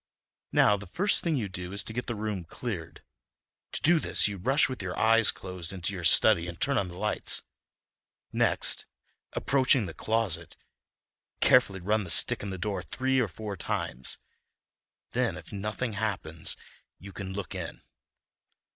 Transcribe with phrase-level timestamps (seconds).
[0.51, 4.37] Now, the first thing to do is to get the room cleared—to do this you
[4.39, 8.87] rush with your eyes closed into your study and turn on the lights—next,
[9.33, 10.57] approaching the closet,
[11.39, 14.17] carefully run the stick in the door three or four times.
[15.11, 16.57] Then, if nothing happens,
[16.97, 17.83] you can look in.